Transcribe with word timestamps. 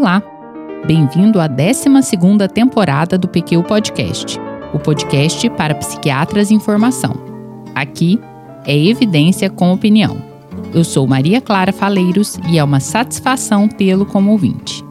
Olá! 0.00 0.22
Bem-vindo 0.86 1.38
à 1.38 1.46
12 1.46 1.84
temporada 2.54 3.18
do 3.18 3.28
PQ 3.28 3.62
Podcast, 3.64 4.40
o 4.72 4.78
podcast 4.78 5.50
para 5.50 5.74
psiquiatras 5.74 6.50
em 6.50 6.58
formação. 6.58 7.12
Aqui 7.74 8.18
é 8.64 8.74
evidência 8.74 9.50
com 9.50 9.70
opinião. 9.70 10.16
Eu 10.72 10.84
sou 10.84 11.06
Maria 11.06 11.38
Clara 11.38 11.70
Faleiros 11.70 12.38
e 12.48 12.56
é 12.56 12.64
uma 12.64 12.80
satisfação 12.80 13.68
tê-lo 13.68 14.06
como 14.06 14.30
ouvinte. 14.30 14.82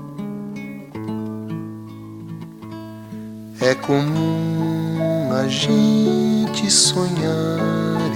É 3.61 3.73
comum 3.73 5.33
a 5.33 5.47
gente 5.47 6.69
sonhar, 6.69 7.57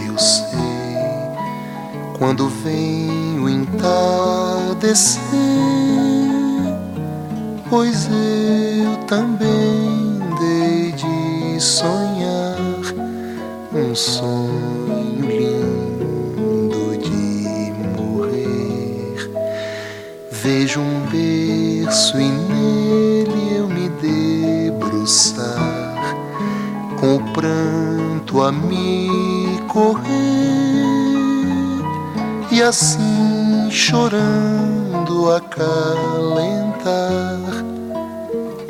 eu 0.07 0.16
sei, 0.20 0.60
quando 2.20 2.48
vem 2.49 3.40
o 3.40 3.49
entardecer 3.49 5.21
pois 7.73 8.08
eu 8.08 8.95
também 9.08 10.20
dei 10.40 10.91
de 10.91 11.59
sonhar 11.59 12.55
um 13.73 13.96
sonho 13.96 15.20
lindo 15.20 16.96
de 16.99 17.73
morrer. 17.98 19.32
Vejo 20.30 20.82
um 20.82 20.99
berço 21.09 22.16
e 22.20 22.30
nele 22.30 23.58
eu 23.58 23.68
me 23.68 23.90
debruçar, 24.70 25.48
com 26.99 27.16
o 27.16 27.34
pranto 27.34 28.44
a 28.44 28.52
me 28.52 29.60
correr, 29.68 30.04
e 32.51 32.62
assim 32.62 33.68
chorando 33.71 35.32
acalentar 36.84 37.63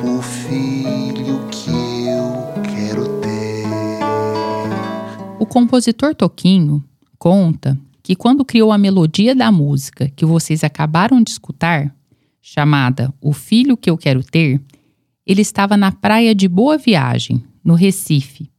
o 0.04 0.22
filho 0.22 1.48
que 1.48 2.06
eu 2.06 2.62
quero 2.62 3.20
ter. 3.20 3.64
O 5.40 5.46
compositor 5.46 6.14
Toquinho 6.14 6.82
conta 7.18 7.76
que 8.02 8.14
quando 8.14 8.44
criou 8.44 8.70
a 8.70 8.78
melodia 8.78 9.34
da 9.34 9.50
música 9.50 10.08
que 10.14 10.24
vocês 10.24 10.62
acabaram 10.62 11.22
de 11.22 11.30
escutar, 11.30 11.94
chamada 12.40 13.12
O 13.20 13.32
Filho 13.32 13.76
que 13.76 13.90
Eu 13.90 13.96
Quero 13.96 14.22
Ter, 14.22 14.60
ele 15.26 15.40
estava 15.40 15.76
na 15.76 15.90
praia 15.90 16.34
de 16.34 16.46
Boa 16.46 16.76
Viagem, 16.78 17.42
no 17.64 17.74
Recife, 17.74 18.50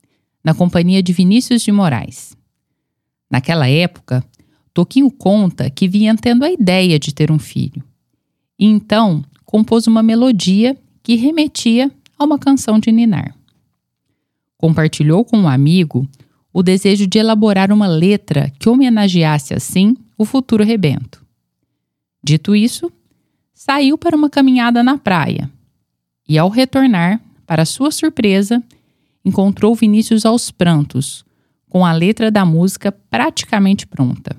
na 0.43 0.53
companhia 0.53 1.01
de 1.01 1.13
Vinícius 1.13 1.61
de 1.61 1.71
Moraes. 1.71 2.35
Naquela 3.29 3.69
época, 3.69 4.23
Toquinho 4.73 5.11
conta 5.11 5.69
que 5.69 5.87
vinha 5.87 6.15
tendo 6.15 6.43
a 6.43 6.51
ideia 6.51 6.99
de 6.99 7.13
ter 7.13 7.31
um 7.31 7.39
filho. 7.39 7.83
E 8.57 8.65
então 8.65 9.23
compôs 9.45 9.87
uma 9.87 10.01
melodia 10.01 10.77
que 11.03 11.15
remetia 11.15 11.91
a 12.17 12.23
uma 12.23 12.39
canção 12.39 12.79
de 12.79 12.91
Ninar. 12.91 13.35
Compartilhou 14.57 15.23
com 15.23 15.37
um 15.37 15.47
amigo 15.47 16.07
o 16.51 16.63
desejo 16.63 17.05
de 17.05 17.19
elaborar 17.19 17.71
uma 17.71 17.87
letra 17.87 18.51
que 18.57 18.69
homenageasse 18.69 19.53
assim 19.53 19.95
o 20.17 20.25
futuro 20.25 20.63
rebento. 20.63 21.23
Dito 22.23 22.55
isso, 22.55 22.91
saiu 23.53 23.97
para 23.97 24.15
uma 24.15 24.29
caminhada 24.29 24.81
na 24.81 24.97
praia 24.97 25.51
e, 26.27 26.37
ao 26.37 26.49
retornar, 26.49 27.21
para 27.45 27.65
sua 27.65 27.91
surpresa, 27.91 28.63
encontrou 29.23 29.75
Vinícius 29.75 30.25
aos 30.25 30.49
prantos, 30.49 31.23
com 31.69 31.85
a 31.85 31.91
letra 31.91 32.31
da 32.31 32.45
música 32.45 32.91
praticamente 32.91 33.85
pronta. 33.85 34.35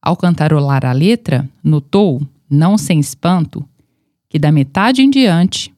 Ao 0.00 0.16
cantarolar 0.16 0.86
a 0.86 0.92
letra, 0.92 1.48
notou, 1.62 2.22
não 2.50 2.76
sem 2.76 2.98
espanto, 2.98 3.66
que 4.28 4.38
da 4.38 4.50
metade 4.50 5.02
em 5.02 5.08
diante, 5.08 5.72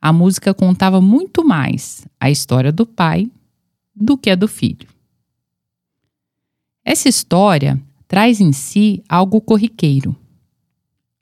a 0.00 0.12
música 0.12 0.54
contava 0.54 1.00
muito 1.00 1.44
mais 1.44 2.06
a 2.18 2.30
história 2.30 2.70
do 2.70 2.86
pai 2.86 3.30
do 3.94 4.16
que 4.16 4.30
a 4.30 4.34
do 4.34 4.46
filho. 4.46 4.88
Essa 6.84 7.08
história 7.08 7.80
traz 8.08 8.40
em 8.40 8.52
si 8.52 9.02
algo 9.08 9.40
corriqueiro. 9.40 10.16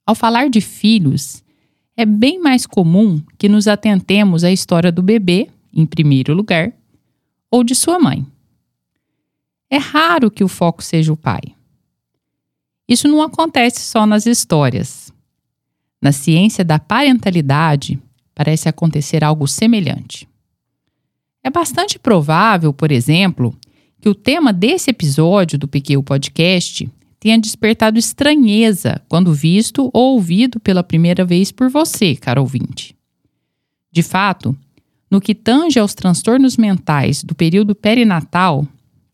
Ao 0.07 0.15
falar 0.15 0.49
de 0.49 0.61
filhos, 0.61 1.43
é 1.97 2.07
bem 2.07 2.41
mais 2.41 2.65
comum 2.65 3.21
que 3.37 3.49
nos 3.49 3.67
atentemos 3.67 4.45
à 4.45 4.53
história 4.53 4.93
do 4.93 5.03
bebê, 5.03 5.49
em 5.73 5.85
primeiro 5.85 6.33
lugar, 6.33 6.73
ou 7.51 7.65
de 7.65 7.75
sua 7.75 7.99
mãe. 7.99 8.25
É 9.69 9.77
raro 9.77 10.31
que 10.31 10.45
o 10.45 10.49
foco 10.49 10.83
seja 10.83 11.13
o 11.13 11.17
pai. 11.17 11.58
Isso 12.89 13.07
não 13.07 13.21
acontece 13.21 13.81
só 13.81 14.07
nas 14.07 14.25
histórias. 14.25 15.13
Na 16.01 16.11
ciência 16.11 16.65
da 16.65 16.79
parentalidade, 16.79 17.99
parece 18.35 18.69
acontecer 18.69 19.23
algo 19.23 19.47
semelhante. 19.47 20.27
É 21.45 21.51
bastante 21.51 21.99
provável, 21.99 22.73
por 22.73 22.91
exemplo, 22.91 23.55
que 24.01 24.09
o 24.09 24.15
tema 24.15 24.53
desse 24.53 24.91
episódio 24.91 25.59
do 25.59 25.69
PQ 25.69 26.03
Podcast 26.03 26.89
tenha 27.21 27.39
despertado 27.39 27.99
estranheza 27.99 29.03
quando 29.09 29.35
visto 29.35 29.91
ou 29.93 30.15
ouvido 30.15 30.59
pela 30.61 30.85
primeira 30.85 31.25
vez 31.25 31.51
por 31.51 31.69
você, 31.69 32.17
caro 32.17 32.41
ouvinte. 32.41 32.97
De 33.91 34.03
fato, 34.03 34.57
no 35.11 35.21
que 35.21 35.35
tange 35.35 35.79
aos 35.79 35.95
transtornos 35.95 36.57
mentais 36.57 37.25
do 37.25 37.35
período 37.35 37.75
perinatal, 37.75 38.67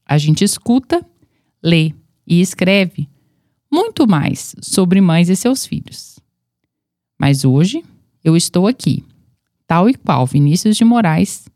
a 0.07 0.19
gente 0.19 0.45
escuta, 0.45 1.05
lê 1.63 1.93
e 2.27 2.41
escreve 2.41 3.09
muito 3.75 4.07
mais 4.07 4.55
sobre 4.63 5.01
mães 5.01 5.29
e 5.29 5.35
seus 5.35 5.67
filhos. 5.67 6.21
Mas 7.19 7.45
hoje 7.45 7.85
eu 8.23 8.37
estou 8.37 8.69
aqui, 8.69 9.05
tal 9.67 9.91
e 9.91 9.95
qual 9.95 10.25
Vinícius 10.25 10.77
de 10.77 10.85
Moraes, 10.85 11.49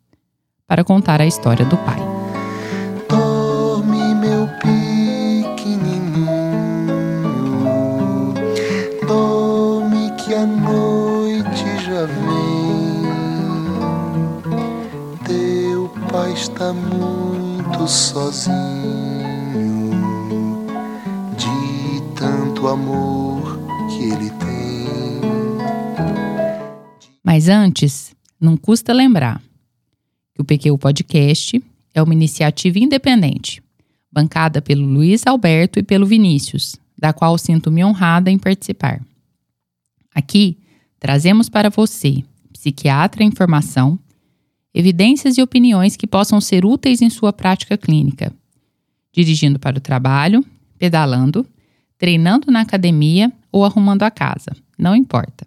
para 0.66 0.82
contar 0.82 1.20
a 1.20 1.26
história 1.26 1.64
do 1.64 1.76
pai. 1.76 2.00
Dorme, 3.08 4.16
meu 4.16 4.48
pequenininho, 4.58 6.26
dorme 9.06 10.10
que 10.16 10.34
a 10.34 10.44
noite 10.44 11.64
já 11.86 12.04
vem. 12.04 12.98
Teu 15.24 15.88
pai 16.10 16.32
está 16.32 16.72
muito 16.72 17.86
sozinho, 17.86 19.07
tanto 22.58 22.66
amor 22.66 23.56
que 23.88 24.02
ele 24.02 24.30
tem. 24.30 24.88
Mas 27.24 27.48
antes, 27.48 28.16
não 28.40 28.56
custa 28.56 28.92
lembrar 28.92 29.40
que 30.34 30.42
o 30.42 30.44
PQ 30.44 30.76
Podcast 30.76 31.62
é 31.94 32.02
uma 32.02 32.12
iniciativa 32.12 32.80
independente, 32.80 33.62
bancada 34.10 34.60
pelo 34.60 34.84
Luiz 34.84 35.24
Alberto 35.24 35.78
e 35.78 35.84
pelo 35.84 36.04
Vinícius, 36.04 36.74
da 36.98 37.12
qual 37.12 37.38
sinto-me 37.38 37.84
honrada 37.84 38.28
em 38.28 38.38
participar. 38.38 39.00
Aqui, 40.12 40.58
trazemos 40.98 41.48
para 41.48 41.70
você, 41.70 42.24
psiquiatra 42.52 43.22
em 43.22 43.30
formação, 43.30 43.96
evidências 44.74 45.38
e 45.38 45.42
opiniões 45.42 45.94
que 45.94 46.08
possam 46.08 46.40
ser 46.40 46.64
úteis 46.64 47.02
em 47.02 47.10
sua 47.10 47.32
prática 47.32 47.78
clínica, 47.78 48.32
dirigindo 49.12 49.60
para 49.60 49.78
o 49.78 49.80
trabalho, 49.80 50.44
pedalando, 50.76 51.46
treinando 51.98 52.50
na 52.50 52.60
academia 52.60 53.30
ou 53.50 53.64
arrumando 53.64 54.04
a 54.04 54.10
casa, 54.10 54.56
não 54.78 54.94
importa. 54.94 55.46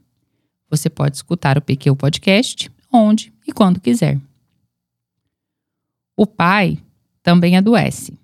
Você 0.70 0.90
pode 0.90 1.16
escutar 1.16 1.58
o 1.58 1.62
PQ 1.62 1.96
Podcast 1.96 2.72
onde 2.92 3.34
e 3.48 3.52
quando 3.52 3.80
quiser. 3.80 4.20
O 6.16 6.28
pai 6.28 6.78
também 7.24 7.58
adoece. 7.58 8.18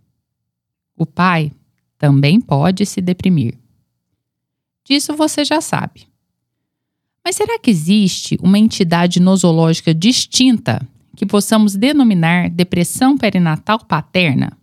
O 0.95 1.05
pai 1.05 1.51
também 1.97 2.39
pode 2.39 2.85
se 2.85 3.01
deprimir. 3.01 3.57
Disso 4.85 5.15
você 5.15 5.43
já 5.43 5.61
sabe. 5.61 6.07
Mas 7.23 7.35
será 7.35 7.59
que 7.59 7.69
existe 7.69 8.37
uma 8.41 8.57
entidade 8.57 9.19
nosológica 9.19 9.93
distinta 9.93 10.87
que 11.15 11.25
possamos 11.25 11.75
denominar 11.75 12.49
depressão 12.49 13.17
perinatal 13.17 13.79
paterna? 13.83 14.57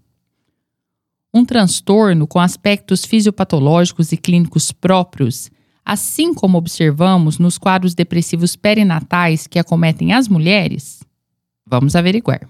Um 1.34 1.44
transtorno 1.44 2.26
com 2.26 2.38
aspectos 2.38 3.04
fisiopatológicos 3.04 4.12
e 4.12 4.16
clínicos 4.16 4.70
próprios 4.70 5.50
assim 5.84 6.32
como 6.32 6.56
observamos 6.56 7.38
nos 7.38 7.58
quadros 7.58 7.94
depressivos 7.94 8.56
perinatais 8.56 9.46
que 9.46 9.58
acometem 9.58 10.12
as 10.12 10.26
mulheres? 10.26 11.02
Vamos 11.66 11.94
averiguar. 11.94 12.48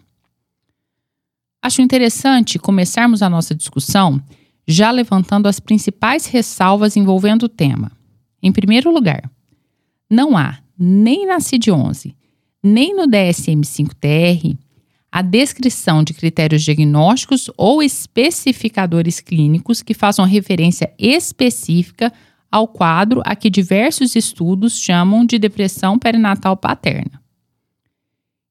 Acho 1.60 1.82
interessante 1.82 2.58
começarmos 2.58 3.22
a 3.22 3.30
nossa 3.30 3.54
discussão 3.54 4.22
já 4.66 4.90
levantando 4.90 5.46
as 5.46 5.58
principais 5.58 6.26
ressalvas 6.26 6.96
envolvendo 6.96 7.44
o 7.44 7.48
tema. 7.48 7.90
Em 8.42 8.52
primeiro 8.52 8.92
lugar, 8.92 9.30
não 10.08 10.36
há, 10.36 10.58
nem 10.78 11.26
na 11.26 11.38
CID-11, 11.38 12.14
nem 12.62 12.94
no 12.94 13.06
DSM-5-TR, 13.06 14.56
a 15.14 15.22
descrição 15.22 16.02
de 16.02 16.12
critérios 16.12 16.64
diagnósticos 16.64 17.48
ou 17.56 17.80
especificadores 17.80 19.20
clínicos 19.20 19.80
que 19.80 19.94
façam 19.94 20.24
referência 20.24 20.92
específica 20.98 22.12
ao 22.50 22.66
quadro 22.66 23.22
a 23.24 23.36
que 23.36 23.48
diversos 23.48 24.16
estudos 24.16 24.76
chamam 24.76 25.24
de 25.24 25.38
depressão 25.38 26.00
perinatal 26.00 26.56
paterna. 26.56 27.22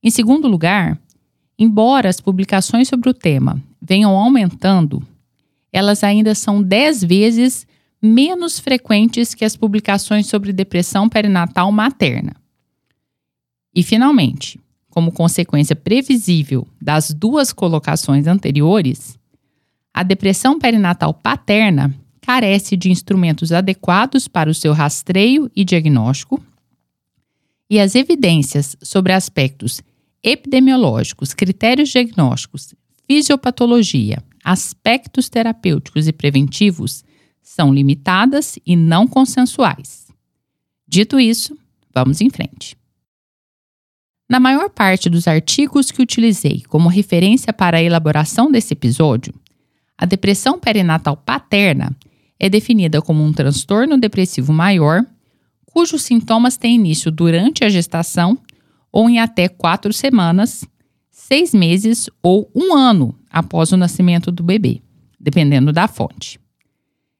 Em 0.02 0.10
segundo 0.10 0.48
lugar, 0.48 0.98
embora 1.60 2.08
as 2.08 2.22
publicações 2.22 2.88
sobre 2.88 3.10
o 3.10 3.14
tema 3.14 3.62
venham 3.82 4.16
aumentando, 4.16 5.06
elas 5.70 6.02
ainda 6.02 6.34
são 6.34 6.64
10 6.64 7.04
vezes 7.04 7.68
menos 8.02 8.58
frequentes 8.58 9.34
que 9.34 9.44
as 9.44 9.58
publicações 9.58 10.28
sobre 10.28 10.54
depressão 10.54 11.10
perinatal 11.10 11.70
materna. 11.74 12.34
E, 13.76 13.84
finalmente, 13.84 14.63
como 14.94 15.12
consequência 15.12 15.76
previsível 15.76 16.68
das 16.80 17.10
duas 17.10 17.52
colocações 17.52 18.28
anteriores, 18.28 19.18
a 19.92 20.04
depressão 20.04 20.60
perinatal 20.60 21.16
paterna 21.16 21.92
carece 22.22 22.78
de 22.78 22.92
instrumentos 22.92 23.52
adequados 23.52 24.28
para 24.28 24.52
o 24.52 24.54
seu 24.54 24.72
rastreio 24.72 25.50
e 25.56 25.66
diagnóstico, 25.66 26.40
e 27.68 27.80
as 27.80 27.96
evidências 27.96 28.78
sobre 28.84 29.14
aspectos 29.14 29.82
epidemiológicos, 30.22 31.34
critérios 31.34 31.90
diagnósticos, 31.90 32.76
fisiopatologia, 33.08 34.24
aspectos 34.44 35.28
terapêuticos 35.28 36.08
e 36.08 36.14
preventivos 36.14 37.04
são 37.42 37.74
limitadas 37.74 38.60
e 38.64 38.76
não 38.76 39.08
consensuais. 39.08 40.08
Dito 40.88 41.20
isso, 41.20 41.58
vamos 41.92 42.22
em 42.22 42.30
frente. 42.30 42.78
Na 44.34 44.40
maior 44.40 44.68
parte 44.68 45.12
dos 45.12 45.28
artigos 45.28 45.92
que 45.92 46.02
utilizei 46.02 46.64
como 46.68 46.90
referência 46.90 47.54
para 47.54 47.78
a 47.78 47.84
elaboração 47.84 48.52
desse 48.52 48.74
episódio, 48.74 49.32
a 49.96 50.08
depressão 50.08 50.60
perinatal 50.60 51.16
paterna 51.16 51.96
é 52.40 52.50
definida 52.50 53.00
como 53.00 53.24
um 53.24 53.32
transtorno 53.32 53.96
depressivo 53.96 54.52
maior, 54.52 55.06
cujos 55.68 56.02
sintomas 56.02 56.58
têm 56.58 56.78
início 56.78 57.12
durante 57.12 57.64
a 57.64 57.70
gestação 57.70 58.36
ou 58.92 59.08
em 59.08 59.20
até 59.20 59.48
quatro 59.48 59.94
semanas, 59.94 60.66
seis 61.12 61.54
meses 61.54 62.10
ou 62.24 62.50
um 62.56 62.74
ano 62.74 63.14
após 63.30 63.72
o 63.72 63.78
nascimento 63.78 64.32
do 64.32 64.42
bebê, 64.42 64.82
dependendo 65.20 65.72
da 65.72 65.88
fonte. 65.88 66.40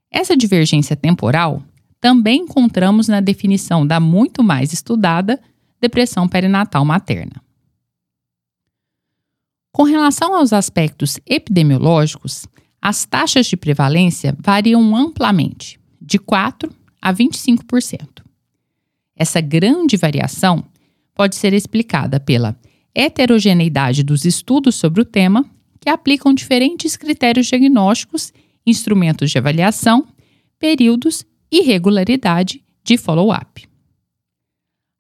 Essa 0.10 0.36
divergência 0.36 0.96
temporal 0.96 1.62
também 2.02 2.42
encontramos 2.42 3.08
na 3.08 3.20
definição 3.20 3.86
da 3.86 4.00
muito 4.00 4.44
mais 4.44 4.74
estudada 4.74 5.40
depressão 5.84 6.28
perinatal 6.28 6.84
materna. 6.86 7.44
Com 9.72 9.84
relação 9.84 10.34
aos 10.36 10.54
aspectos 10.54 11.20
epidemiológicos, 11.26 12.46
as 12.82 13.06
taxas 13.06 13.48
de 13.48 13.58
prevalência 13.58 14.36
variam 14.40 14.96
amplamente, 14.96 15.80
de 16.02 16.18
4 16.18 16.74
a 17.02 17.14
25%. 17.14 18.24
Essa 19.16 19.42
grande 19.42 19.98
variação 19.98 20.64
pode 21.14 21.36
ser 21.36 21.54
explicada 21.54 22.20
pela 22.20 22.58
heterogeneidade 22.96 24.04
dos 24.04 24.26
estudos 24.26 24.76
sobre 24.76 25.02
o 25.02 25.06
tema, 25.06 25.46
que 25.80 25.90
aplicam 25.90 26.34
diferentes 26.34 26.96
critérios 26.96 27.48
diagnósticos 27.48 28.32
instrumentos 28.66 29.32
de 29.32 29.38
avaliação, 29.38 30.08
períodos 30.58 31.26
e 31.52 31.62
regularidade 31.62 32.64
de 32.84 32.98
follow-up. 32.98 33.73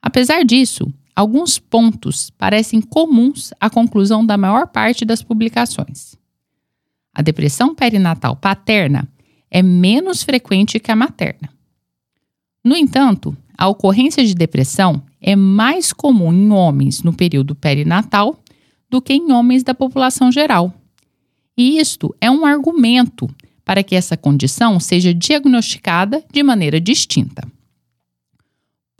Apesar 0.06 0.44
disso, 0.44 0.94
alguns 1.16 1.58
pontos 1.58 2.30
parecem 2.32 2.82
comuns 2.82 3.54
à 3.58 3.70
conclusão 3.70 4.26
da 4.26 4.38
maior 4.38 4.68
parte 4.68 5.06
das 5.06 5.24
publicações. 5.24 6.18
A 7.14 7.22
depressão 7.22 7.74
perinatal 7.74 8.36
paterna 8.36 9.08
é 9.50 9.64
menos 9.64 10.22
frequente 10.22 10.78
que 10.78 10.92
a 10.92 10.96
materna. 10.96 11.50
No 12.62 12.76
entanto, 12.76 13.36
a 13.58 13.70
ocorrência 13.70 14.26
de 14.26 14.36
depressão 14.36 15.02
é 15.22 15.38
mais 15.38 15.94
comum 15.94 16.34
em 16.34 16.52
homens 16.52 17.02
no 17.02 17.14
período 17.14 17.56
perinatal 17.56 18.38
do 18.90 19.02
que 19.02 19.14
em 19.14 19.32
homens 19.32 19.64
da 19.64 19.74
população 19.74 20.34
geral. 20.34 20.74
E 21.58 21.80
isto 21.80 22.14
é 22.20 22.30
um 22.30 22.46
argumento 22.46 23.30
para 23.64 23.84
que 23.84 23.96
essa 23.96 24.18
condição 24.18 24.82
seja 24.82 25.14
diagnosticada 25.14 26.22
de 26.30 26.44
maneira 26.44 26.82
distinta. 26.82 27.48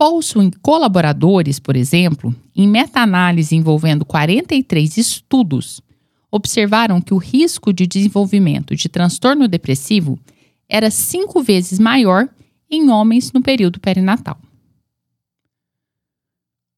E 0.06 0.52
colaboradores, 0.62 1.60
por 1.60 1.78
exemplo, 1.78 2.36
em 2.54 2.68
meta-análise 2.68 3.56
envolvendo 3.56 4.04
43 4.04 4.98
estudos, 4.98 5.82
observaram 6.30 7.00
que 7.00 7.14
o 7.14 7.18
risco 7.18 7.72
de 7.72 7.88
desenvolvimento 7.88 8.76
de 8.76 8.90
transtorno 8.90 9.48
depressivo 9.48 10.20
era 10.68 10.92
cinco 10.92 11.42
vezes 11.42 11.80
maior 11.80 12.28
em 12.70 12.90
homens 12.90 13.32
no 13.32 13.42
período 13.42 13.80
perinatal. 13.80 14.38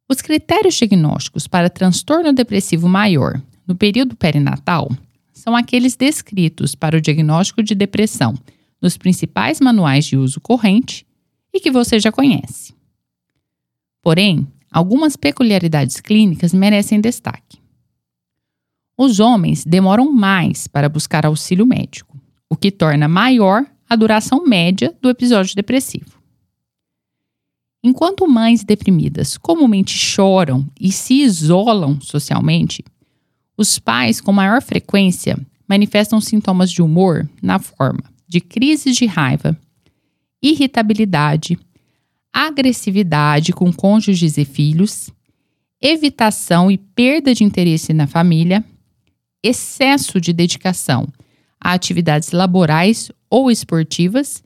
Os 0.07 0.21
critérios 0.21 0.75
diagnósticos 0.75 1.47
para 1.47 1.67
transtorno 1.67 2.31
depressivo 2.31 2.87
maior 2.87 3.41
no 3.65 3.75
período 3.75 4.15
perinatal 4.15 4.91
são 5.33 5.55
aqueles 5.55 5.95
descritos 5.95 6.75
para 6.75 6.97
o 6.97 7.01
diagnóstico 7.01 7.63
de 7.63 7.73
depressão 7.73 8.35
nos 8.79 8.97
principais 8.97 9.59
manuais 9.59 10.05
de 10.05 10.15
uso 10.15 10.39
corrente 10.39 11.07
e 11.51 11.59
que 11.59 11.71
você 11.71 11.99
já 11.99 12.11
conhece. 12.11 12.75
Porém, 14.05 14.47
algumas 14.71 15.15
peculiaridades 15.15 15.99
clínicas 15.99 16.53
merecem 16.53 17.01
destaque. 17.01 17.57
Os 18.95 19.19
homens 19.19 19.65
demoram 19.65 20.11
mais 20.13 20.67
para 20.67 20.87
buscar 20.87 21.25
auxílio 21.25 21.65
médico, 21.65 22.15
o 22.47 22.55
que 22.55 22.69
torna 22.71 23.07
maior 23.07 23.65
a 23.89 23.95
duração 23.95 24.45
média 24.45 24.95
do 25.01 25.09
episódio 25.09 25.55
depressivo. 25.55 26.21
Enquanto 27.83 28.27
mães 28.27 28.63
deprimidas 28.63 29.37
comumente 29.37 29.97
choram 29.97 30.69
e 30.79 30.91
se 30.91 31.15
isolam 31.23 31.99
socialmente, 31.99 32.85
os 33.57 33.79
pais, 33.79 34.21
com 34.21 34.31
maior 34.31 34.61
frequência, 34.61 35.35
manifestam 35.67 36.21
sintomas 36.21 36.69
de 36.69 36.83
humor 36.83 37.27
na 37.41 37.57
forma 37.57 38.03
de 38.27 38.39
crises 38.39 38.95
de 38.95 39.07
raiva, 39.07 39.59
irritabilidade, 40.43 41.57
agressividade 42.35 43.53
com 43.53 43.71
cônjuges 43.71 44.37
e 44.37 44.43
filhos, 44.43 45.09
evitação 45.81 46.69
e 46.69 46.77
perda 46.77 47.33
de 47.33 47.45
interesse 47.45 47.93
na 47.93 48.07
família, 48.07 48.61
excesso 49.41 50.19
de 50.19 50.33
dedicação 50.33 51.07
a 51.57 51.71
atividades 51.71 52.31
laborais 52.31 53.09
ou 53.29 53.49
esportivas 53.49 54.43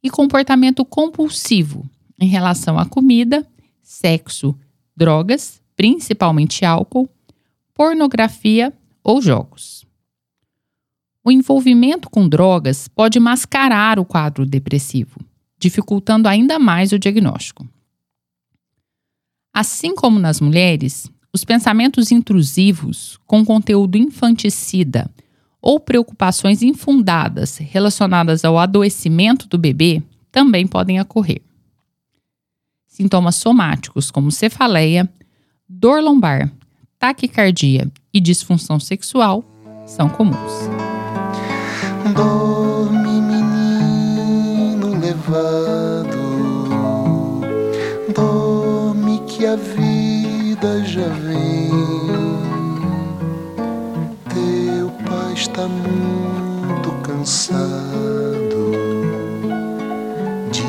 e 0.00 0.08
comportamento 0.08 0.84
compulsivo 0.84 1.84
em 2.16 2.28
relação 2.28 2.78
à 2.78 2.86
comida, 2.86 3.44
sexo, 3.82 4.56
drogas, 4.96 5.60
principalmente 5.74 6.64
álcool 6.64 7.10
pornografia 7.74 8.72
ou 9.02 9.20
jogos. 9.20 9.84
O 11.24 11.32
envolvimento 11.32 12.08
com 12.08 12.28
drogas 12.28 12.86
pode 12.86 13.18
mascarar 13.18 13.98
o 13.98 14.04
quadro 14.04 14.46
depressivo, 14.46 15.18
dificultando 15.62 16.28
ainda 16.28 16.58
mais 16.58 16.90
o 16.90 16.98
diagnóstico. 16.98 17.64
Assim 19.54 19.94
como 19.94 20.18
nas 20.18 20.40
mulheres, 20.40 21.08
os 21.32 21.44
pensamentos 21.44 22.10
intrusivos 22.10 23.16
com 23.26 23.44
conteúdo 23.44 23.96
infanticida 23.96 25.08
ou 25.60 25.78
preocupações 25.78 26.62
infundadas 26.62 27.58
relacionadas 27.58 28.44
ao 28.44 28.58
adoecimento 28.58 29.46
do 29.46 29.56
bebê 29.56 30.02
também 30.32 30.66
podem 30.66 31.00
ocorrer. 31.00 31.40
Sintomas 32.88 33.36
somáticos 33.36 34.10
como 34.10 34.32
cefaleia, 34.32 35.08
dor 35.68 36.02
lombar, 36.02 36.52
taquicardia 36.98 37.88
e 38.12 38.20
disfunção 38.20 38.80
sexual 38.80 39.44
são 39.86 40.08
comuns. 40.08 40.52
Dorme, 42.16 43.20
menino 43.20 44.98
levado, 45.00 45.51
a 49.52 49.56
vida 49.56 50.82
já 50.86 51.08
vem. 51.08 51.68
Teu 54.32 54.90
pai 55.04 55.34
está 55.34 55.68
muito 55.68 56.90
cansado 57.02 58.72
de 60.50 60.62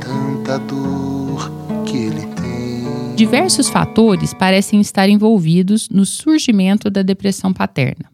tanta 0.00 0.58
dor 0.60 1.50
que 1.84 1.96
ele 1.98 2.34
Diversos 3.14 3.68
fatores 3.68 4.32
parecem 4.32 4.80
estar 4.80 5.08
envolvidos 5.08 5.90
no 5.90 6.06
surgimento 6.06 6.90
da 6.90 7.02
depressão 7.02 7.52
paterna. 7.52 8.10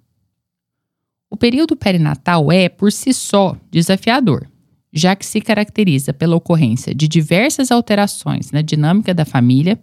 O 1.31 1.37
período 1.37 1.77
perinatal 1.77 2.51
é, 2.51 2.69
por 2.69 2.91
si 2.91 3.15
só, 3.15 3.57
desafiador, 3.71 4.47
já 4.93 5.15
que 5.15 5.25
se 5.25 5.41
caracteriza 5.41 6.13
pela 6.13 6.35
ocorrência 6.37 6.93
de 6.93 7.07
diversas 7.07 7.71
alterações 7.71 8.51
na 8.51 8.61
dinâmica 8.61 9.15
da 9.15 9.25
família, 9.25 9.79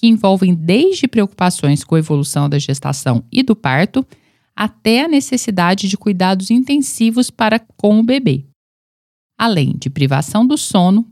que 0.00 0.06
envolvem 0.06 0.54
desde 0.54 1.06
preocupações 1.06 1.84
com 1.84 1.94
a 1.94 1.98
evolução 1.98 2.48
da 2.48 2.58
gestação 2.58 3.22
e 3.30 3.42
do 3.42 3.54
parto, 3.54 4.06
até 4.56 5.04
a 5.04 5.08
necessidade 5.08 5.88
de 5.88 5.96
cuidados 5.98 6.50
intensivos 6.50 7.30
para 7.30 7.58
com 7.58 8.00
o 8.00 8.02
bebê, 8.02 8.46
além 9.36 9.74
de 9.78 9.90
privação 9.90 10.46
do 10.46 10.56
sono, 10.56 11.06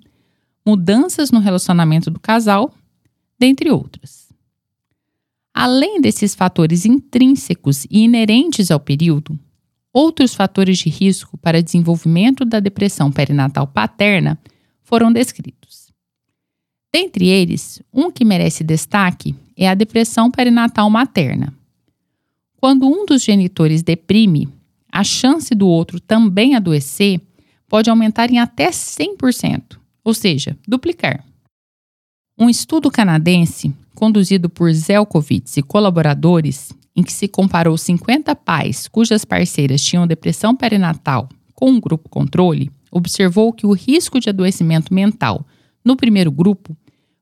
mudanças 0.65 1.31
no 1.31 1.39
relacionamento 1.39 2.11
do 2.11 2.19
casal, 2.19 2.75
dentre 3.39 3.71
outras. 3.71 4.29
Além 5.53 6.01
desses 6.01 6.35
fatores 6.35 6.87
intrínsecos 6.87 7.85
e 7.91 8.05
inerentes 8.05 8.71
ao 8.71 8.81
período, 8.81 9.39
outros 9.93 10.35
fatores 10.35 10.79
de 10.79 10.89
risco 10.89 11.37
para 11.37 11.63
desenvolvimento 11.63 12.43
da 12.43 12.59
depressão 12.59 13.13
perinatal 13.13 13.67
paterna 13.67 14.39
foram 14.83 15.13
descritos. 15.13 15.58
Dentre 16.93 17.27
eles, 17.27 17.83
um 17.93 18.11
que 18.11 18.25
merece 18.25 18.65
destaque 18.65 19.35
é 19.57 19.69
a 19.69 19.75
depressão 19.75 20.31
perinatal 20.31 20.89
materna. 20.89 21.53
Quando 22.57 22.87
um 22.87 23.05
dos 23.05 23.23
genitores 23.23 23.83
deprime, 23.83 24.49
a 24.91 25.05
chance 25.05 25.55
do 25.55 25.69
outro 25.69 26.01
também 26.01 26.55
adoecer 26.55 27.21
pode 27.69 27.91
aumentar 27.91 28.31
em 28.31 28.39
até 28.39 28.71
100%, 28.71 29.79
ou 30.03 30.15
seja, 30.15 30.57
duplicar. 30.67 31.25
Um 32.39 32.49
estudo 32.49 32.91
canadense, 32.91 33.73
conduzido 33.95 34.49
por 34.49 34.73
Zelkovitz 34.73 35.57
e 35.57 35.63
colaboradores, 35.63 36.73
em 36.97 37.03
que 37.03 37.13
se 37.13 37.29
comparou 37.29 37.77
50 37.77 38.35
pais 38.35 38.89
cujas 38.89 39.25
parceiras 39.25 39.83
tinham 39.83 40.07
depressão 40.07 40.57
perinatal 40.57 41.29
com 41.55 41.71
um 41.71 41.81
grupo 41.81 42.09
controle, 42.09 42.71
observou 42.91 43.53
que 43.53 43.67
o 43.67 43.73
risco 43.73 44.19
de 44.19 44.29
adoecimento 44.29 44.95
mental 44.95 45.45
no 45.85 45.97
primeiro 45.97 46.31
grupo 46.31 46.77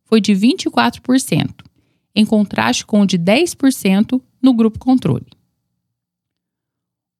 foi 0.04 0.20
de 0.20 0.32
24%, 0.32 1.64
em 2.14 2.24
contraste 2.24 2.86
com 2.86 3.00
o 3.00 3.06
de 3.06 3.18
10% 3.18 4.20
no 4.40 4.54
grupo 4.54 4.78
controle. 4.78 5.26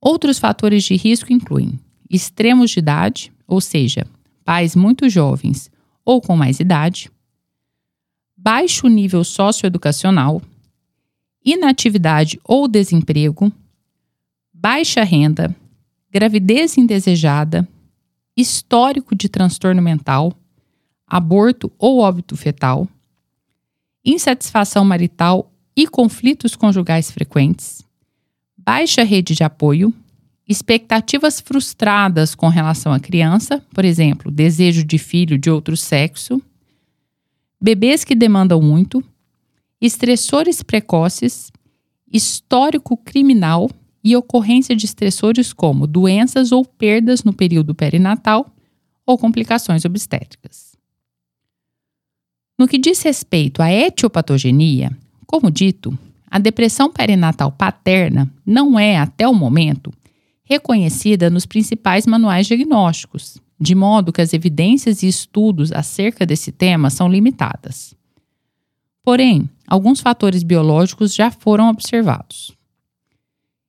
Outros 0.00 0.38
fatores 0.38 0.84
de 0.84 0.94
risco 0.94 1.32
incluem 1.32 1.78
extremos 2.08 2.70
de 2.70 2.78
idade, 2.78 3.32
ou 3.46 3.60
seja, 3.60 4.06
pais 4.44 4.76
muito 4.76 5.08
jovens 5.08 5.70
ou 6.04 6.20
com 6.20 6.36
mais 6.36 6.60
idade, 6.60 7.10
baixo 8.36 8.86
nível 8.86 9.24
socioeducacional, 9.24 10.40
inatividade 11.44 12.38
ou 12.44 12.68
desemprego, 12.68 13.52
baixa 14.52 15.02
renda, 15.02 15.54
gravidez 16.10 16.78
indesejada, 16.78 17.68
histórico 18.36 19.14
de 19.14 19.28
transtorno 19.28 19.82
mental, 19.82 20.32
aborto 21.06 21.70
ou 21.78 22.00
óbito 22.00 22.36
fetal, 22.36 22.88
insatisfação 24.04 24.84
marital 24.84 25.52
e 25.76 25.86
conflitos 25.86 26.56
conjugais 26.56 27.10
frequentes, 27.10 27.82
baixa 28.56 29.02
rede 29.02 29.34
de 29.34 29.44
apoio, 29.44 29.92
expectativas 30.48 31.40
frustradas 31.40 32.34
com 32.34 32.48
relação 32.48 32.92
à 32.92 33.00
criança, 33.00 33.62
por 33.74 33.84
exemplo, 33.84 34.30
desejo 34.30 34.84
de 34.84 34.98
filho 34.98 35.36
de 35.36 35.50
outro 35.50 35.76
sexo, 35.76 36.40
bebês 37.60 38.04
que 38.04 38.14
demandam 38.14 38.60
muito, 38.60 39.02
estressores 39.80 40.62
precoces, 40.62 41.50
histórico 42.12 42.96
criminal 42.96 43.70
e 44.02 44.16
ocorrência 44.16 44.74
de 44.74 44.86
estressores 44.86 45.52
como 45.52 45.86
doenças 45.86 46.52
ou 46.52 46.64
perdas 46.64 47.24
no 47.24 47.32
período 47.32 47.74
perinatal 47.74 48.46
ou 49.04 49.18
complicações 49.18 49.84
obstétricas. 49.84 50.65
No 52.58 52.66
que 52.66 52.78
diz 52.78 53.02
respeito 53.02 53.60
à 53.60 53.70
etiopatogenia, 53.70 54.90
como 55.26 55.50
dito, 55.50 55.96
a 56.30 56.38
depressão 56.38 56.90
perinatal 56.90 57.52
paterna 57.52 58.30
não 58.44 58.78
é, 58.78 58.96
até 58.98 59.28
o 59.28 59.34
momento, 59.34 59.92
reconhecida 60.42 61.28
nos 61.28 61.44
principais 61.44 62.06
manuais 62.06 62.46
diagnósticos, 62.46 63.38
de 63.60 63.74
modo 63.74 64.12
que 64.12 64.20
as 64.20 64.32
evidências 64.32 65.02
e 65.02 65.08
estudos 65.08 65.72
acerca 65.72 66.24
desse 66.24 66.50
tema 66.52 66.88
são 66.88 67.08
limitadas. 67.08 67.94
Porém, 69.02 69.48
alguns 69.66 70.00
fatores 70.00 70.42
biológicos 70.42 71.14
já 71.14 71.30
foram 71.30 71.68
observados. 71.68 72.52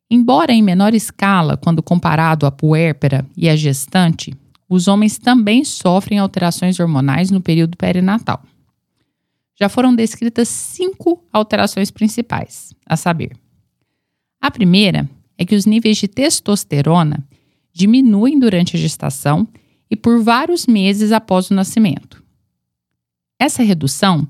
Embora 0.09 0.53
em 0.53 0.63
menor 0.63 0.93
escala 0.93 1.57
quando 1.57 1.83
comparado 1.83 2.45
à 2.45 2.51
puérpera 2.51 3.25
e 3.35 3.49
à 3.49 3.55
gestante, 3.55 4.33
os 4.69 4.87
homens 4.87 5.17
também 5.17 5.63
sofrem 5.65 6.19
alterações 6.19 6.79
hormonais 6.79 7.29
no 7.29 7.41
período 7.41 7.75
perinatal. 7.77 8.41
Já 9.59 9.67
foram 9.67 9.95
descritas 9.95 10.47
cinco 10.47 11.23
alterações 11.33 11.89
principais, 11.89 12.73
a 12.85 12.95
saber: 12.95 13.31
a 14.39 14.51
primeira 14.51 15.09
é 15.37 15.45
que 15.45 15.55
os 15.55 15.65
níveis 15.65 15.97
de 15.97 16.07
testosterona 16.07 17.27
diminuem 17.73 18.39
durante 18.39 18.75
a 18.75 18.79
gestação 18.79 19.47
e 19.89 19.95
por 19.95 20.21
vários 20.21 20.67
meses 20.67 21.11
após 21.11 21.49
o 21.49 21.53
nascimento. 21.53 22.23
Essa 23.39 23.63
redução 23.63 24.27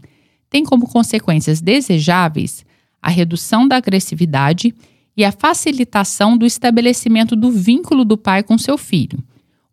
tem 0.50 0.63
como 0.63 0.88
consequências 0.88 1.62
desejáveis 1.62 2.65
a 3.01 3.10
redução 3.10 3.67
da 3.67 3.77
agressividade 3.77 4.74
e 5.15 5.24
a 5.24 5.31
facilitação 5.31 6.38
do 6.38 6.46
estabelecimento 6.46 7.36
do 7.36 7.51
vínculo 7.51 8.05
do 8.05 8.17
pai 8.17 8.43
com 8.43 8.57
seu 8.57 8.77
filho, 8.77 9.24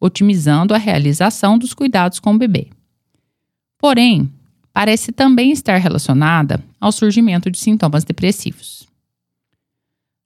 otimizando 0.00 0.74
a 0.74 0.78
realização 0.78 1.58
dos 1.58 1.74
cuidados 1.74 2.18
com 2.18 2.34
o 2.34 2.38
bebê. 2.38 2.68
Porém, 3.78 4.30
parece 4.74 5.12
também 5.12 5.52
estar 5.52 5.78
relacionada 5.78 6.62
ao 6.80 6.90
surgimento 6.90 7.48
de 7.48 7.58
sintomas 7.58 8.02
depressivos. 8.02 8.88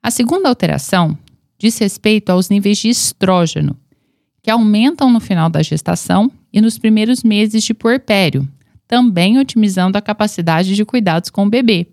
A 0.03 0.11
segunda 0.11 0.49
alteração 0.49 1.17
diz 1.59 1.77
respeito 1.77 2.31
aos 2.31 2.49
níveis 2.49 2.79
de 2.79 2.89
estrógeno, 2.89 3.77
que 4.43 4.51
aumentam 4.51 5.13
no 5.13 5.21
final 5.21 5.51
da 5.51 5.63
gestação 5.63 6.33
e 6.51 6.63
nos 6.63 6.79
primeiros 6.79 7.23
meses 7.23 7.63
de 7.63 7.75
puerpério, 7.75 8.49
também 8.87 9.39
otimizando 9.39 9.99
a 9.99 10.03
capacidade 10.03 10.75
de 10.75 10.85
cuidados 10.85 11.29
com 11.29 11.45
o 11.45 11.51
bebê, 11.51 11.87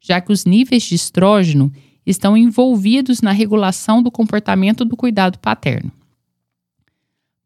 já 0.00 0.18
que 0.18 0.32
os 0.32 0.46
níveis 0.46 0.84
de 0.84 0.94
estrógeno 0.94 1.70
estão 2.06 2.36
envolvidos 2.38 3.20
na 3.20 3.32
regulação 3.32 4.02
do 4.02 4.10
comportamento 4.10 4.82
do 4.82 4.96
cuidado 4.96 5.38
paterno. 5.38 5.92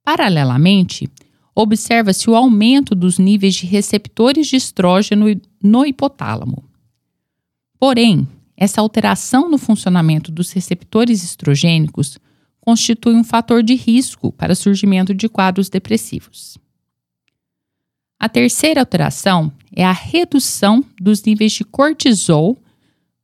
Paralelamente, 0.05 1.11
observa-se 1.56 2.28
o 2.28 2.36
aumento 2.36 2.94
dos 2.94 3.18
níveis 3.18 3.54
de 3.54 3.64
receptores 3.64 4.46
de 4.46 4.56
estrógeno 4.56 5.26
no 5.62 5.86
hipotálamo. 5.86 6.62
Porém, 7.78 8.28
essa 8.54 8.82
alteração 8.82 9.48
no 9.48 9.56
funcionamento 9.56 10.30
dos 10.30 10.52
receptores 10.52 11.25
estrogênicos 11.25 12.18
constitui 12.60 13.14
um 13.14 13.25
fator 13.25 13.62
de 13.62 13.75
risco 13.75 14.30
para 14.32 14.52
o 14.52 14.56
surgimento 14.56 15.14
de 15.14 15.28
quadros 15.30 15.70
depressivos. 15.70 16.58
A 18.18 18.28
terceira 18.28 18.80
alteração 18.80 19.50
é 19.75 19.84
a 19.84 19.92
redução 19.92 20.84
dos 21.00 21.22
níveis 21.22 21.52
de 21.52 21.64
cortisol 21.64 22.58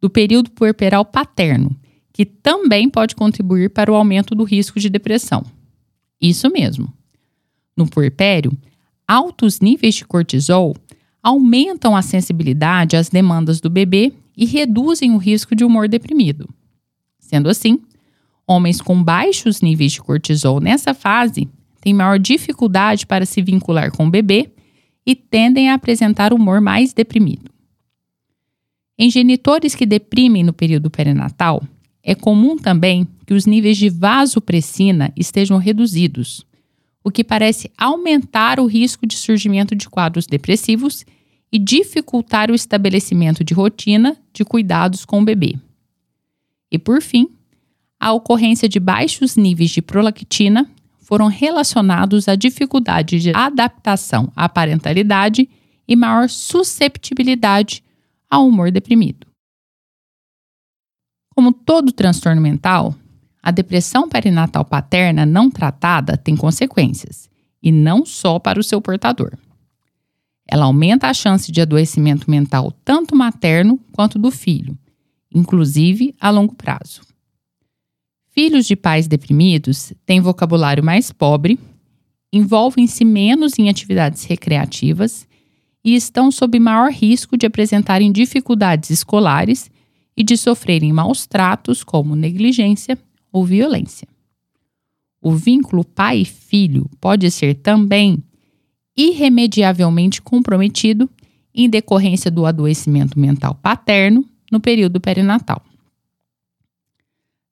do 0.01 0.09
período 0.09 0.51
puerperal 0.51 1.05
paterno, 1.05 1.77
que 2.13 2.25
também 2.25 2.89
pode 2.89 3.15
contribuir 3.15 3.71
para 3.71 3.93
o 3.93 3.95
aumento 3.95 4.35
do 4.35 4.45
risco 4.45 4.79
de 4.81 4.89
depressão. 4.89 5.45
Isso 6.21 6.49
mesmo. 6.51 6.93
No 7.77 7.89
puerpério, 7.89 8.53
altos 9.07 9.61
níveis 9.61 9.95
de 9.95 10.05
cortisol 10.05 10.75
aumentam 11.23 11.97
a 11.97 12.03
sensibilidade 12.03 12.97
às 12.97 13.09
demandas 13.09 13.61
do 13.61 13.71
bebê 13.71 14.13
e 14.37 14.45
reduzem 14.45 15.13
o 15.13 15.19
risco 15.19 15.55
de 15.55 15.65
humor 15.65 15.89
deprimido. 15.89 16.49
Sendo 17.19 17.49
assim, 17.49 17.79
homens 18.47 18.81
com 18.81 19.03
baixos 19.03 19.61
níveis 19.61 19.93
de 19.93 20.03
cortisol 20.03 20.61
nessa 20.61 20.93
fase 20.93 21.49
têm 21.81 21.95
maior 21.95 22.19
dificuldade 22.19 23.07
para 23.07 23.25
se 23.25 23.41
vincular 23.41 23.91
com 23.93 24.07
o 24.07 24.11
bebê 24.11 24.51
e 25.07 25.15
tendem 25.15 25.71
a 25.71 25.75
apresentar 25.75 26.33
humor 26.33 26.61
mais 26.61 26.93
deprimido. 26.93 27.51
Em 28.99 29.11
genitores 29.11 29.75
que 29.75 29.87
deprimem 29.87 30.45
no 30.45 30.53
período 30.53 30.91
perinatal, 30.91 31.63
é 32.03 32.15
comum 32.15 32.57
também 32.57 33.07
que 33.27 33.35
os 33.35 33.47
níveis 33.47 33.77
de 33.77 33.89
vasopressina 33.89 35.13
estejam 35.17 35.59
reduzidos, 35.59 36.47
o 37.05 37.11
que 37.11 37.25
parece 37.25 37.71
aumentar 37.77 38.61
o 38.61 38.67
risco 38.67 39.07
de 39.07 39.17
surgimento 39.17 39.75
de 39.75 39.89
quadros 39.89 40.27
depressivos 40.27 41.05
e 41.51 41.59
dificultar 41.59 42.51
o 42.51 42.55
estabelecimento 42.55 43.45
de 43.45 43.53
rotina 43.53 44.17
de 44.33 44.45
cuidados 44.45 45.05
com 45.05 45.21
o 45.21 45.25
bebê. 45.25 45.59
E 46.71 46.79
por 46.79 47.03
fim, 47.03 47.29
a 48.01 48.13
ocorrência 48.13 48.69
de 48.69 48.81
baixos 48.81 49.37
níveis 49.37 49.71
de 49.71 49.83
prolactina 49.83 50.69
foram 50.99 51.27
relacionados 51.27 52.29
à 52.29 52.35
dificuldade 52.35 53.21
de 53.21 53.33
adaptação 53.35 54.33
à 54.35 54.49
parentalidade 54.49 55.49
e 55.87 55.95
maior 55.95 56.29
susceptibilidade 56.29 57.85
ao 58.31 58.49
humor 58.49 58.71
deprimido. 58.71 59.27
Como 61.35 61.53
todo 61.53 61.93
transtorno 61.93 62.41
mental, 62.41 62.95
a 63.43 63.51
depressão 63.51 64.09
perinatal 64.09 64.65
paterna 64.65 65.27
não 65.27 65.51
tratada 65.51 66.17
tem 66.17 66.37
consequências, 66.37 67.29
e 67.61 67.73
não 67.73 68.07
só 68.07 68.39
para 68.39 68.61
o 68.61 68.63
seu 68.63 68.81
portador. 68.81 69.33
Ela 70.49 70.67
aumenta 70.67 71.09
a 71.09 71.15
chance 71.15 71.51
de 71.51 71.61
adoecimento 71.61 72.31
mental 72.31 72.73
tanto 72.85 73.17
materno 73.17 73.81
quanto 73.91 74.19
do 74.19 74.31
filho, 74.31 74.79
inclusive 75.35 76.15
a 76.21 76.31
longo 76.31 76.55
prazo. 76.55 77.03
Filhos 78.31 78.67
de 78.67 78.77
pais 78.77 79.09
deprimidos 79.09 79.93
têm 80.07 80.21
vocabulário 80.21 80.85
mais 80.85 81.11
pobre, 81.11 81.59
envolvem-se 82.33 83.05
menos 83.05 83.59
em 83.59 83.69
atividades 83.69 84.25
recreativas 84.25 85.27
e 85.85 85.95
estão 85.95 86.31
sob 86.31 86.59
maior 86.59 86.91
risco 86.91 87.37
de 87.37 87.47
apresentarem 87.47 88.13
dificuldades 88.13 88.91
escolares 88.91 89.71
e 90.17 90.23
de 90.23 90.37
sofrerem 90.37 90.93
maus 90.93 91.27
tratos, 91.27 91.83
como 91.83 92.15
negligência 92.15 92.99
ou 93.33 93.45
violência. 93.45 94.07
O 95.21 95.33
vínculo 95.33 95.85
pai 95.85 96.25
filho 96.25 96.91
pode 97.01 97.31
ser 97.31 97.55
também 97.55 98.23
irremediavelmente 98.97 100.21
comprometido 100.21 101.09
em 101.55 101.69
decorrência 101.69 102.31
do 102.31 102.45
adoecimento 102.45 103.19
mental 103.19 103.55
paterno 103.55 104.25
no 104.51 104.61
período 104.61 105.01
perinatal. 105.01 105.63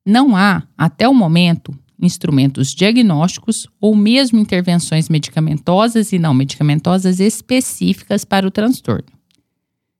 Não 0.05 0.35
há, 0.35 0.63
até 0.77 1.07
o 1.07 1.13
momento, 1.13 1.73
instrumentos 1.99 2.73
diagnósticos 2.73 3.67
ou 3.79 3.95
mesmo 3.95 4.39
intervenções 4.39 5.07
medicamentosas 5.07 6.11
e 6.11 6.19
não 6.19 6.33
medicamentosas 6.33 7.19
específicas 7.19 8.25
para 8.25 8.47
o 8.47 8.51
transtorno. 8.51 9.07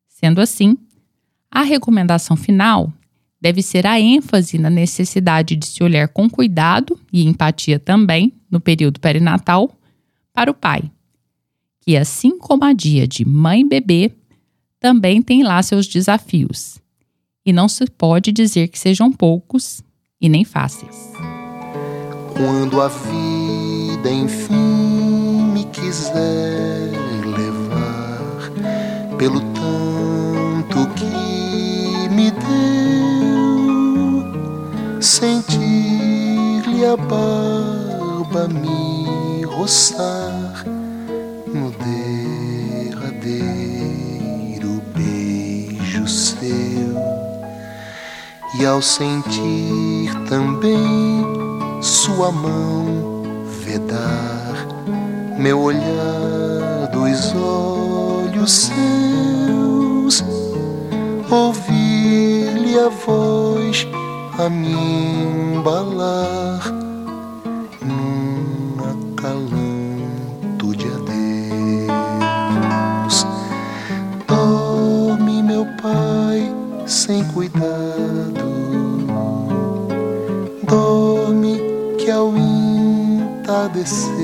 Sendo 0.08 0.42
assim, 0.42 0.76
a 1.50 1.62
recomendação 1.62 2.36
final 2.36 2.92
deve 3.42 3.64
ser 3.64 3.88
a 3.88 4.00
ênfase 4.00 4.60
na 4.60 4.70
necessidade 4.70 5.56
de 5.56 5.66
se 5.66 5.84
olhar 5.84 6.08
com 6.08 6.30
cuidado 6.30 6.98
e 7.12 7.26
empatia 7.26 7.80
também, 7.80 8.32
no 8.50 8.62
período 8.62 9.00
perinatal, 9.00 9.76
para 10.32 10.52
o 10.52 10.54
pai, 10.54 10.84
que 11.82 11.98
assim 11.98 12.38
como 12.38 12.64
a 12.64 12.72
dia 12.72 13.08
de 13.08 13.26
mãe 13.26 13.62
e 13.62 13.68
bebê, 13.68 14.12
também 14.80 15.22
tem 15.22 15.44
lá 15.44 15.62
seus 15.62 15.88
desafios. 15.88 16.80
E 17.46 17.52
não 17.52 17.68
se 17.68 17.86
pode 17.88 18.32
dizer 18.32 18.68
que 18.68 18.78
sejam 18.78 19.12
poucos 19.12 19.84
e 20.20 20.30
nem 20.30 20.46
fáceis. 20.46 21.12
Quando 22.34 22.80
a 22.80 22.88
vida 22.88 24.12
enfim 24.12 24.54
me 25.54 25.66
quiser 25.66 26.92
levar 27.26 28.52
pelo 29.18 29.42
tanto 29.54 29.81
sentir-lhe 35.02 36.86
a 36.86 36.96
barba 36.96 38.48
me 38.48 39.44
roçar 39.46 40.64
no 41.48 41.72
derradeiro 42.92 43.20
beijo 44.96 46.08
seu. 46.08 46.96
E 48.60 48.66
ao 48.66 48.80
sentir 48.82 50.14
também 50.30 51.26
sua 51.82 52.32
mão 52.32 53.24
vedar 53.64 54.68
meu 55.40 55.60
olhar 55.62 56.88
dos 56.94 57.34
olhos 57.34 58.52
seus, 58.52 60.24
voz 61.28 61.81
a 64.46 64.50
me 64.50 64.74
embalar 65.58 66.62
num 67.86 68.76
acalanto 68.92 70.76
de 70.76 70.88
adeus. 71.88 71.96
Dorme, 74.28 75.44
meu 75.44 75.66
pai, 75.82 76.52
sem 76.88 77.24
cuidado 77.26 78.02
entardecer, 83.52 84.21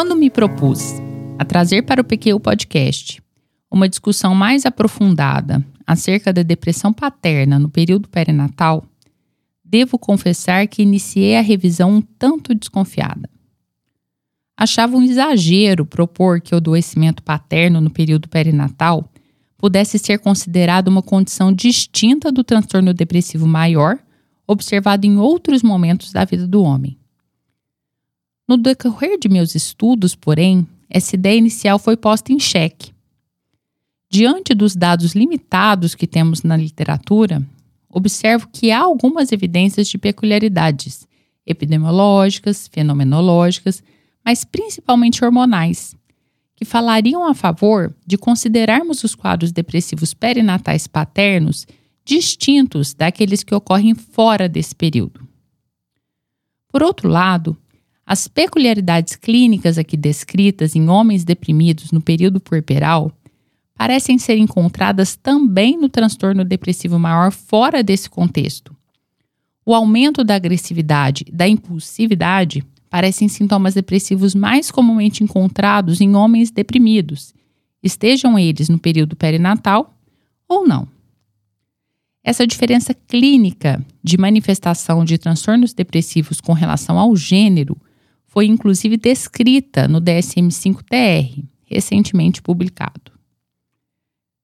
Quando 0.00 0.16
me 0.16 0.30
propus 0.30 0.94
a 1.38 1.44
trazer 1.44 1.82
para 1.82 2.00
o 2.00 2.04
PQ 2.04 2.40
Podcast 2.40 3.22
uma 3.70 3.86
discussão 3.86 4.34
mais 4.34 4.64
aprofundada 4.64 5.62
acerca 5.86 6.32
da 6.32 6.42
depressão 6.42 6.90
paterna 6.90 7.58
no 7.58 7.68
período 7.68 8.08
perinatal, 8.08 8.82
devo 9.62 9.98
confessar 9.98 10.66
que 10.68 10.80
iniciei 10.80 11.36
a 11.36 11.42
revisão 11.42 11.96
um 11.96 12.00
tanto 12.00 12.54
desconfiada. 12.54 13.28
Achava 14.56 14.96
um 14.96 15.02
exagero 15.02 15.84
propor 15.84 16.40
que 16.40 16.54
o 16.54 16.56
adoecimento 16.56 17.22
paterno 17.22 17.78
no 17.78 17.90
período 17.90 18.26
perinatal 18.26 19.06
pudesse 19.58 19.98
ser 19.98 20.18
considerado 20.18 20.88
uma 20.88 21.02
condição 21.02 21.52
distinta 21.52 22.32
do 22.32 22.42
transtorno 22.42 22.94
depressivo 22.94 23.46
maior 23.46 23.98
observado 24.46 25.06
em 25.06 25.18
outros 25.18 25.62
momentos 25.62 26.10
da 26.10 26.24
vida 26.24 26.48
do 26.48 26.62
homem. 26.62 26.98
No 28.50 28.56
decorrer 28.56 29.16
de 29.16 29.28
meus 29.28 29.54
estudos, 29.54 30.16
porém, 30.16 30.66
essa 30.88 31.14
ideia 31.14 31.38
inicial 31.38 31.78
foi 31.78 31.96
posta 31.96 32.32
em 32.32 32.40
xeque. 32.40 32.90
Diante 34.10 34.54
dos 34.54 34.74
dados 34.74 35.12
limitados 35.12 35.94
que 35.94 36.04
temos 36.04 36.42
na 36.42 36.56
literatura, 36.56 37.46
observo 37.88 38.48
que 38.52 38.72
há 38.72 38.80
algumas 38.80 39.30
evidências 39.30 39.86
de 39.86 39.96
peculiaridades 39.98 41.06
epidemiológicas, 41.46 42.66
fenomenológicas, 42.66 43.84
mas 44.24 44.42
principalmente 44.42 45.24
hormonais, 45.24 45.94
que 46.56 46.64
falariam 46.64 47.24
a 47.24 47.34
favor 47.34 47.94
de 48.04 48.18
considerarmos 48.18 49.04
os 49.04 49.14
quadros 49.14 49.52
depressivos 49.52 50.12
perinatais 50.12 50.88
paternos 50.88 51.68
distintos 52.04 52.94
daqueles 52.94 53.44
que 53.44 53.54
ocorrem 53.54 53.94
fora 53.94 54.48
desse 54.48 54.74
período. 54.74 55.20
Por 56.66 56.82
outro 56.82 57.08
lado, 57.08 57.56
as 58.10 58.26
peculiaridades 58.26 59.14
clínicas 59.14 59.78
aqui 59.78 59.96
descritas 59.96 60.74
em 60.74 60.88
homens 60.88 61.22
deprimidos 61.22 61.92
no 61.92 62.00
período 62.00 62.40
puerperal 62.40 63.12
parecem 63.72 64.18
ser 64.18 64.36
encontradas 64.36 65.14
também 65.14 65.76
no 65.76 65.88
transtorno 65.88 66.44
depressivo 66.44 66.98
maior 66.98 67.30
fora 67.30 67.84
desse 67.84 68.10
contexto. 68.10 68.76
O 69.64 69.72
aumento 69.72 70.24
da 70.24 70.34
agressividade 70.34 71.24
da 71.32 71.46
impulsividade 71.46 72.64
parecem 72.90 73.28
sintomas 73.28 73.74
depressivos 73.74 74.34
mais 74.34 74.72
comumente 74.72 75.22
encontrados 75.22 76.00
em 76.00 76.16
homens 76.16 76.50
deprimidos, 76.50 77.32
estejam 77.80 78.36
eles 78.36 78.68
no 78.68 78.80
período 78.80 79.14
perinatal 79.14 79.94
ou 80.48 80.66
não. 80.66 80.88
Essa 82.24 82.44
diferença 82.44 82.92
clínica 82.92 83.80
de 84.02 84.18
manifestação 84.18 85.04
de 85.04 85.16
transtornos 85.16 85.72
depressivos 85.72 86.40
com 86.40 86.52
relação 86.52 86.98
ao 86.98 87.14
gênero 87.14 87.80
foi 88.30 88.46
inclusive 88.46 88.96
descrita 88.96 89.88
no 89.88 90.00
DSM-5-TR, 90.00 91.44
recentemente 91.64 92.40
publicado. 92.40 93.12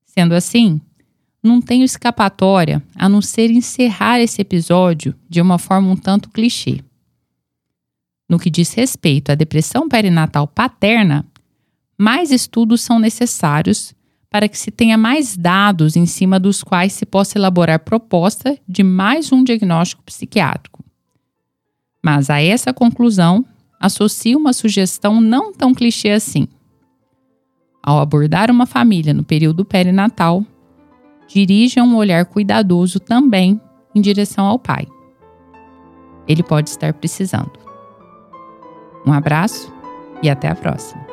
Sendo 0.05 0.35
assim, 0.35 0.81
não 1.40 1.61
tenho 1.61 1.85
escapatória 1.85 2.83
a 2.96 3.09
não 3.09 3.22
ser 3.22 3.49
encerrar 3.49 4.18
esse 4.18 4.42
episódio 4.42 5.14
de 5.29 5.40
uma 5.40 5.57
forma 5.57 5.88
um 5.88 5.96
tanto 5.96 6.31
clichê. 6.31 6.81
No 8.29 8.40
que 8.40 8.51
diz 8.51 8.72
respeito 8.75 9.31
à 9.31 9.37
depressão 9.37 9.88
perinatal 9.88 10.49
paterna, 10.49 11.25
mais 11.96 12.33
estudos 12.33 12.81
são 12.81 12.99
necessários 12.99 13.94
para 14.29 14.49
que 14.49 14.59
se 14.59 14.72
tenha 14.72 14.99
mais 14.99 15.37
dados 15.37 15.94
em 15.94 16.07
cima 16.07 16.40
dos 16.40 16.61
quais 16.61 16.92
se 16.92 17.07
possa 17.07 17.38
elaborar 17.38 17.79
proposta 17.79 18.59
de 18.68 18.83
mais 18.83 19.31
um 19.31 19.44
diagnóstico 19.44 20.03
psiquiátrico. 20.03 20.85
Mas 22.03 22.29
a 22.29 22.42
essa 22.42 22.75
conclusão, 22.75 23.44
associo 23.80 24.38
uma 24.38 24.52
sugestão 24.52 25.20
não 25.20 25.52
tão 25.52 25.74
clichê 25.74 26.10
assim. 26.10 26.48
Ao 27.82 28.00
abordar 28.00 28.50
uma 28.50 28.66
família 28.66 29.14
no 29.14 29.22
período 29.22 29.64
perinatal, 29.64 30.44
dirija 31.28 31.82
um 31.82 31.96
olhar 31.96 32.26
cuidadoso 32.26 32.98
também 32.98 33.60
em 33.94 34.00
direção 34.00 34.46
ao 34.46 34.58
pai. 34.58 34.86
Ele 36.26 36.42
pode 36.42 36.70
estar 36.70 36.92
precisando. 36.92 37.52
Um 39.06 39.12
abraço 39.12 39.72
e 40.22 40.28
até 40.28 40.48
a 40.48 40.54
próxima. 40.54 41.06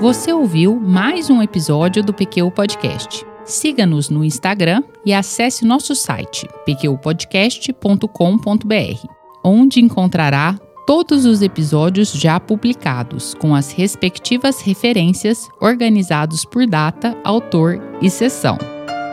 Você 0.00 0.32
ouviu 0.32 0.78
mais 0.78 1.30
um 1.30 1.40
episódio 1.40 2.02
do 2.02 2.12
PQ 2.12 2.50
Podcast. 2.50 3.24
Siga-nos 3.44 4.10
no 4.10 4.24
Instagram 4.24 4.82
e 5.04 5.14
acesse 5.14 5.64
nosso 5.64 5.94
site 5.94 6.48
pqpodcast.com.br, 6.66 9.23
onde 9.44 9.80
encontrará 9.80 10.58
todos 10.86 11.24
os 11.24 11.42
episódios 11.42 12.12
já 12.12 12.38
publicados, 12.38 13.34
com 13.34 13.54
as 13.54 13.72
respectivas 13.72 14.60
referências 14.60 15.48
organizados 15.60 16.44
por 16.44 16.66
data, 16.66 17.16
autor 17.24 17.80
e 18.00 18.10
sessão. 18.10 18.58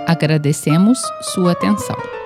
Agradecemos 0.07 0.99
sua 1.33 1.53
atenção. 1.53 2.20